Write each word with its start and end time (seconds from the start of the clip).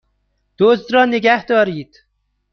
دزد 0.57 0.91
را 0.93 1.05
نگهدارید! 1.05 1.97